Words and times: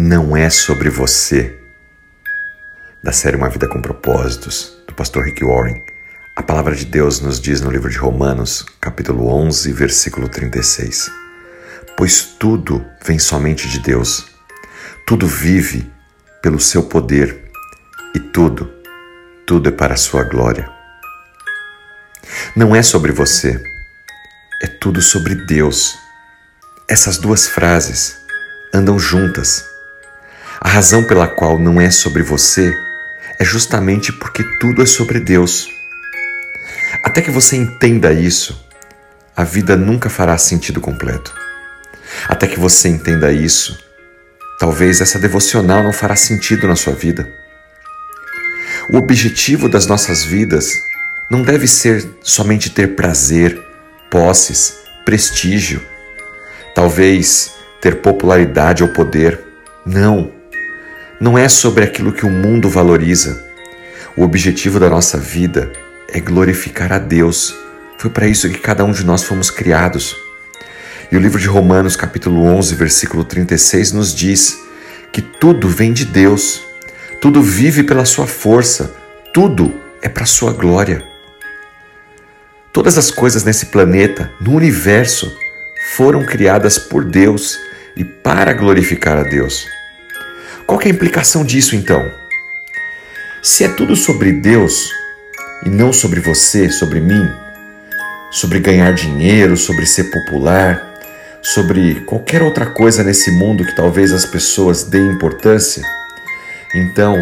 não 0.00 0.36
é 0.36 0.48
sobre 0.48 0.88
você. 0.88 1.58
Da 3.02 3.10
série 3.10 3.36
Uma 3.36 3.48
Vida 3.48 3.66
com 3.66 3.82
Propósitos, 3.82 4.80
do 4.86 4.94
pastor 4.94 5.24
Rick 5.24 5.44
Warren, 5.44 5.82
a 6.36 6.42
palavra 6.42 6.72
de 6.76 6.84
Deus 6.84 7.18
nos 7.18 7.40
diz 7.40 7.60
no 7.60 7.68
livro 7.68 7.90
de 7.90 7.98
Romanos, 7.98 8.64
capítulo 8.80 9.26
11, 9.26 9.72
versículo 9.72 10.28
36: 10.28 11.10
Pois 11.96 12.22
tudo 12.22 12.86
vem 13.04 13.18
somente 13.18 13.68
de 13.68 13.80
Deus, 13.80 14.24
tudo 15.04 15.26
vive 15.26 15.90
pelo 16.40 16.60
seu 16.60 16.84
poder 16.84 17.50
e 18.14 18.20
tudo, 18.20 18.72
tudo 19.44 19.68
é 19.68 19.72
para 19.72 19.94
a 19.94 19.96
sua 19.96 20.22
glória. 20.22 20.70
Não 22.54 22.76
é 22.76 22.84
sobre 22.84 23.10
você, 23.10 23.60
é 24.62 24.68
tudo 24.68 25.02
sobre 25.02 25.34
Deus. 25.34 25.98
Essas 26.88 27.18
duas 27.18 27.48
frases 27.48 28.16
andam 28.72 28.96
juntas. 28.96 29.67
A 30.60 30.68
razão 30.68 31.04
pela 31.04 31.28
qual 31.28 31.56
não 31.58 31.80
é 31.80 31.88
sobre 31.88 32.22
você 32.22 32.76
é 33.38 33.44
justamente 33.44 34.12
porque 34.12 34.42
tudo 34.58 34.82
é 34.82 34.86
sobre 34.86 35.20
Deus. 35.20 35.68
Até 37.04 37.22
que 37.22 37.30
você 37.30 37.56
entenda 37.56 38.12
isso, 38.12 38.66
a 39.36 39.44
vida 39.44 39.76
nunca 39.76 40.10
fará 40.10 40.36
sentido 40.36 40.80
completo. 40.80 41.32
Até 42.28 42.48
que 42.48 42.58
você 42.58 42.88
entenda 42.88 43.30
isso, 43.30 43.78
talvez 44.58 45.00
essa 45.00 45.18
devocional 45.18 45.82
não 45.84 45.92
fará 45.92 46.16
sentido 46.16 46.66
na 46.66 46.74
sua 46.74 46.92
vida. 46.92 47.28
O 48.90 48.96
objetivo 48.96 49.68
das 49.68 49.86
nossas 49.86 50.24
vidas 50.24 50.82
não 51.30 51.42
deve 51.42 51.68
ser 51.68 52.04
somente 52.20 52.70
ter 52.70 52.96
prazer, 52.96 53.62
posses, 54.10 54.74
prestígio, 55.04 55.80
talvez 56.74 57.52
ter 57.80 58.00
popularidade 58.00 58.82
ou 58.82 58.88
poder. 58.88 59.38
Não. 59.86 60.37
Não 61.20 61.36
é 61.36 61.48
sobre 61.48 61.82
aquilo 61.82 62.12
que 62.12 62.24
o 62.24 62.30
mundo 62.30 62.68
valoriza. 62.68 63.44
O 64.16 64.22
objetivo 64.22 64.78
da 64.78 64.88
nossa 64.88 65.18
vida 65.18 65.72
é 66.08 66.20
glorificar 66.20 66.92
a 66.92 66.98
Deus. 66.98 67.52
Foi 67.98 68.08
para 68.08 68.28
isso 68.28 68.48
que 68.48 68.58
cada 68.58 68.84
um 68.84 68.92
de 68.92 69.04
nós 69.04 69.24
fomos 69.24 69.50
criados. 69.50 70.16
E 71.10 71.16
o 71.16 71.20
livro 71.20 71.40
de 71.40 71.48
Romanos, 71.48 71.96
capítulo 71.96 72.44
11, 72.44 72.76
versículo 72.76 73.24
36, 73.24 73.92
nos 73.92 74.14
diz 74.14 74.56
que 75.12 75.20
tudo 75.20 75.68
vem 75.68 75.92
de 75.92 76.04
Deus, 76.04 76.62
tudo 77.20 77.42
vive 77.42 77.82
pela 77.82 78.04
sua 78.04 78.28
força, 78.28 78.94
tudo 79.34 79.74
é 80.00 80.08
para 80.08 80.24
sua 80.24 80.52
glória. 80.52 81.02
Todas 82.72 82.96
as 82.96 83.10
coisas 83.10 83.42
nesse 83.42 83.66
planeta, 83.66 84.30
no 84.40 84.54
universo, 84.54 85.36
foram 85.96 86.24
criadas 86.24 86.78
por 86.78 87.04
Deus 87.04 87.58
e 87.96 88.04
para 88.04 88.52
glorificar 88.52 89.18
a 89.18 89.24
Deus. 89.24 89.66
Qual 90.68 90.78
é 90.82 90.84
a 90.84 90.90
implicação 90.90 91.46
disso 91.46 91.74
então? 91.74 92.12
Se 93.42 93.64
é 93.64 93.68
tudo 93.68 93.96
sobre 93.96 94.32
Deus 94.32 94.92
e 95.64 95.70
não 95.70 95.94
sobre 95.94 96.20
você, 96.20 96.68
sobre 96.68 97.00
mim, 97.00 97.26
sobre 98.30 98.60
ganhar 98.60 98.92
dinheiro, 98.92 99.56
sobre 99.56 99.86
ser 99.86 100.10
popular, 100.10 100.94
sobre 101.40 102.02
qualquer 102.02 102.42
outra 102.42 102.66
coisa 102.66 103.02
nesse 103.02 103.30
mundo 103.30 103.64
que 103.64 103.74
talvez 103.74 104.12
as 104.12 104.26
pessoas 104.26 104.84
deem 104.84 105.10
importância, 105.10 105.82
então 106.74 107.16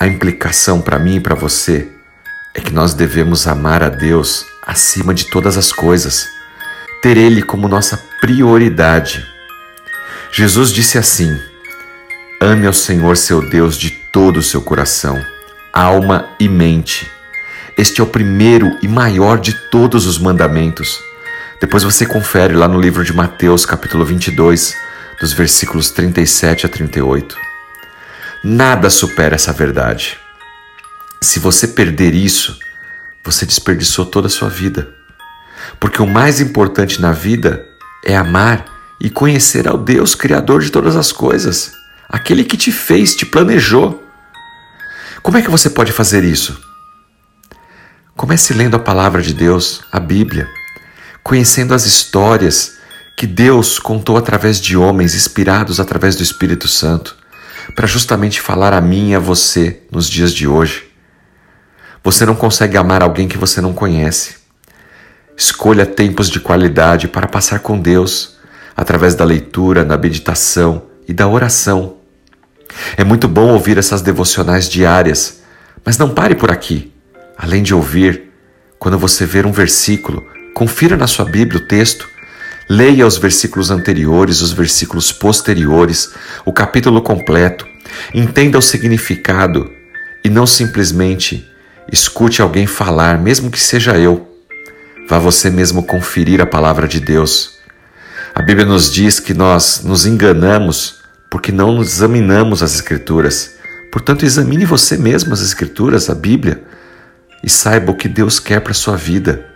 a 0.00 0.08
implicação 0.08 0.80
para 0.80 0.98
mim 0.98 1.18
e 1.18 1.20
para 1.20 1.36
você 1.36 1.86
é 2.54 2.60
que 2.60 2.72
nós 2.72 2.92
devemos 2.92 3.46
amar 3.46 3.84
a 3.84 3.88
Deus 3.88 4.44
acima 4.66 5.14
de 5.14 5.30
todas 5.30 5.56
as 5.56 5.72
coisas, 5.72 6.26
ter 7.00 7.16
Ele 7.16 7.40
como 7.40 7.68
nossa 7.68 7.96
prioridade. 8.20 9.24
Jesus 10.32 10.72
disse 10.72 10.98
assim: 10.98 11.38
Ame 12.44 12.66
ao 12.66 12.74
Senhor 12.74 13.16
seu 13.16 13.40
Deus 13.40 13.74
de 13.74 13.88
todo 13.88 14.36
o 14.36 14.42
seu 14.42 14.60
coração, 14.60 15.18
alma 15.72 16.28
e 16.38 16.46
mente. 16.46 17.10
Este 17.74 18.02
é 18.02 18.04
o 18.04 18.06
primeiro 18.06 18.70
e 18.82 18.86
maior 18.86 19.40
de 19.40 19.54
todos 19.70 20.04
os 20.04 20.18
mandamentos. 20.18 21.00
Depois 21.58 21.82
você 21.82 22.04
confere 22.04 22.52
lá 22.52 22.68
no 22.68 22.78
livro 22.78 23.02
de 23.02 23.14
Mateus, 23.14 23.64
capítulo 23.64 24.04
22, 24.04 24.76
dos 25.18 25.32
versículos 25.32 25.90
37 25.90 26.66
a 26.66 26.68
38. 26.68 27.34
Nada 28.44 28.90
supera 28.90 29.36
essa 29.36 29.50
verdade. 29.50 30.18
Se 31.22 31.38
você 31.38 31.66
perder 31.66 32.12
isso, 32.12 32.58
você 33.24 33.46
desperdiçou 33.46 34.04
toda 34.04 34.26
a 34.26 34.30
sua 34.30 34.50
vida. 34.50 34.90
Porque 35.80 36.02
o 36.02 36.06
mais 36.06 36.42
importante 36.42 37.00
na 37.00 37.10
vida 37.10 37.64
é 38.04 38.14
amar 38.14 38.66
e 39.00 39.08
conhecer 39.08 39.66
ao 39.66 39.78
Deus 39.78 40.14
Criador 40.14 40.60
de 40.60 40.70
todas 40.70 40.94
as 40.94 41.10
coisas, 41.10 41.72
aquele 42.08 42.44
que 42.44 42.56
te 42.56 42.70
fez, 42.70 43.14
te 43.14 43.26
planejou. 43.26 44.02
Como 45.22 45.38
é 45.38 45.42
que 45.42 45.50
você 45.50 45.70
pode 45.70 45.92
fazer 45.92 46.24
isso? 46.24 46.60
Comece 48.16 48.52
lendo 48.54 48.76
a 48.76 48.78
palavra 48.78 49.22
de 49.22 49.34
Deus, 49.34 49.82
a 49.90 49.98
Bíblia, 49.98 50.48
conhecendo 51.22 51.74
as 51.74 51.84
histórias 51.84 52.74
que 53.16 53.26
Deus 53.26 53.78
contou 53.78 54.16
através 54.16 54.60
de 54.60 54.76
homens 54.76 55.14
inspirados 55.14 55.80
através 55.80 56.16
do 56.16 56.22
Espírito 56.22 56.68
Santo, 56.68 57.16
para 57.74 57.86
justamente 57.86 58.40
falar 58.40 58.72
a 58.72 58.80
mim 58.80 59.10
e 59.10 59.14
a 59.14 59.18
você 59.18 59.80
nos 59.90 60.08
dias 60.08 60.32
de 60.32 60.46
hoje. 60.46 60.84
Você 62.02 62.26
não 62.26 62.34
consegue 62.34 62.76
amar 62.76 63.02
alguém 63.02 63.26
que 63.26 63.38
você 63.38 63.60
não 63.60 63.72
conhece. 63.72 64.36
Escolha 65.36 65.86
tempos 65.86 66.28
de 66.28 66.38
qualidade 66.38 67.08
para 67.08 67.26
passar 67.26 67.60
com 67.60 67.80
Deus, 67.80 68.36
através 68.76 69.14
da 69.14 69.24
leitura, 69.24 69.84
da 69.84 69.96
meditação 69.96 70.93
e 71.06 71.12
da 71.12 71.28
oração. 71.28 71.96
É 72.96 73.04
muito 73.04 73.28
bom 73.28 73.52
ouvir 73.52 73.78
essas 73.78 74.02
devocionais 74.02 74.68
diárias, 74.68 75.42
mas 75.84 75.98
não 75.98 76.10
pare 76.10 76.34
por 76.34 76.50
aqui. 76.50 76.92
Além 77.36 77.62
de 77.62 77.74
ouvir, 77.74 78.30
quando 78.78 78.98
você 78.98 79.26
ver 79.26 79.46
um 79.46 79.52
versículo, 79.52 80.22
confira 80.54 80.96
na 80.96 81.06
sua 81.06 81.24
Bíblia 81.24 81.60
o 81.60 81.66
texto, 81.66 82.08
leia 82.68 83.06
os 83.06 83.18
versículos 83.18 83.70
anteriores, 83.70 84.40
os 84.40 84.52
versículos 84.52 85.12
posteriores, 85.12 86.12
o 86.44 86.52
capítulo 86.52 87.02
completo, 87.02 87.66
entenda 88.14 88.58
o 88.58 88.62
significado 88.62 89.70
e 90.24 90.30
não 90.30 90.46
simplesmente 90.46 91.48
Escute 91.92 92.40
alguém 92.40 92.66
falar, 92.66 93.18
mesmo 93.18 93.50
que 93.50 93.60
seja 93.60 93.98
eu. 93.98 94.26
Vá 95.08 95.18
você 95.18 95.50
mesmo 95.50 95.82
conferir 95.82 96.40
a 96.40 96.46
palavra 96.46 96.88
de 96.88 96.98
Deus. 96.98 97.58
A 98.34 98.42
Bíblia 98.42 98.66
nos 98.66 98.92
diz 98.92 99.20
que 99.20 99.32
nós 99.32 99.82
nos 99.84 100.06
enganamos 100.06 100.96
porque 101.30 101.52
não 101.52 101.76
nos 101.76 101.92
examinamos 101.92 102.64
as 102.64 102.74
Escrituras. 102.74 103.54
Portanto, 103.92 104.24
examine 104.24 104.64
você 104.64 104.96
mesmo 104.96 105.32
as 105.32 105.40
Escrituras, 105.40 106.10
a 106.10 106.16
Bíblia, 106.16 106.60
e 107.44 107.48
saiba 107.48 107.92
o 107.92 107.94
que 107.94 108.08
Deus 108.08 108.40
quer 108.40 108.60
para 108.60 108.72
a 108.72 108.74
sua 108.74 108.96
vida. 108.96 109.46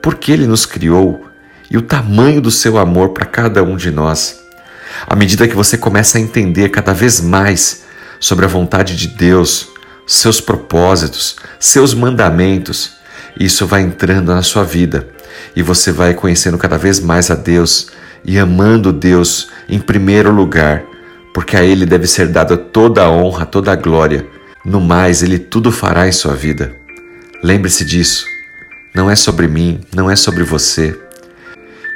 Por 0.00 0.14
que 0.14 0.32
Ele 0.32 0.46
nos 0.46 0.64
criou 0.64 1.26
e 1.70 1.76
o 1.76 1.82
tamanho 1.82 2.40
do 2.40 2.50
seu 2.50 2.78
amor 2.78 3.10
para 3.10 3.26
cada 3.26 3.62
um 3.62 3.76
de 3.76 3.90
nós. 3.90 4.40
À 5.06 5.14
medida 5.14 5.46
que 5.46 5.54
você 5.54 5.76
começa 5.76 6.16
a 6.16 6.20
entender 6.20 6.70
cada 6.70 6.94
vez 6.94 7.20
mais 7.20 7.82
sobre 8.18 8.46
a 8.46 8.48
vontade 8.48 8.96
de 8.96 9.08
Deus, 9.08 9.68
seus 10.06 10.40
propósitos, 10.40 11.36
seus 11.60 11.92
mandamentos. 11.92 12.92
Isso 13.38 13.66
vai 13.66 13.82
entrando 13.82 14.34
na 14.34 14.42
sua 14.42 14.64
vida 14.64 15.08
e 15.54 15.62
você 15.62 15.92
vai 15.92 16.14
conhecendo 16.14 16.58
cada 16.58 16.78
vez 16.78 17.00
mais 17.00 17.30
a 17.30 17.34
Deus 17.34 17.88
e 18.24 18.38
amando 18.38 18.92
Deus 18.92 19.48
em 19.68 19.78
primeiro 19.78 20.30
lugar, 20.30 20.84
porque 21.34 21.56
a 21.56 21.64
Ele 21.64 21.86
deve 21.86 22.06
ser 22.06 22.28
dada 22.28 22.56
toda 22.56 23.02
a 23.02 23.10
honra, 23.10 23.46
toda 23.46 23.72
a 23.72 23.76
glória. 23.76 24.26
No 24.64 24.80
mais, 24.80 25.22
Ele 25.22 25.38
tudo 25.38 25.72
fará 25.72 26.06
em 26.06 26.12
sua 26.12 26.34
vida. 26.34 26.74
Lembre-se 27.42 27.84
disso. 27.84 28.26
Não 28.94 29.10
é 29.10 29.16
sobre 29.16 29.48
mim, 29.48 29.80
não 29.94 30.10
é 30.10 30.14
sobre 30.14 30.44
você. 30.44 30.98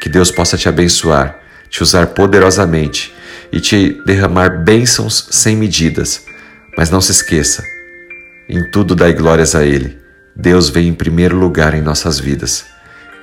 Que 0.00 0.08
Deus 0.08 0.30
possa 0.30 0.56
te 0.56 0.68
abençoar, 0.68 1.38
te 1.68 1.82
usar 1.82 2.08
poderosamente 2.08 3.14
e 3.52 3.60
te 3.60 4.02
derramar 4.04 4.64
bênçãos 4.64 5.28
sem 5.30 5.56
medidas. 5.56 6.24
Mas 6.76 6.90
não 6.90 7.00
se 7.00 7.12
esqueça, 7.12 7.62
em 8.48 8.70
tudo 8.70 8.94
dai 8.94 9.12
glórias 9.12 9.54
a 9.54 9.64
Ele. 9.64 9.98
Deus 10.34 10.68
vem 10.68 10.88
em 10.88 10.94
primeiro 10.94 11.36
lugar 11.36 11.74
em 11.74 11.80
nossas 11.80 12.18
vidas. 12.18 12.66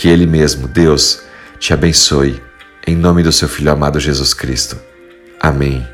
Que 0.00 0.08
Ele 0.08 0.24
mesmo, 0.24 0.66
Deus, 0.66 1.24
te 1.58 1.74
abençoe. 1.74 2.42
Em 2.86 2.96
nome 2.96 3.22
do 3.22 3.30
seu 3.30 3.46
Filho 3.46 3.70
amado 3.70 4.00
Jesus 4.00 4.32
Cristo. 4.32 4.78
Amém. 5.38 5.86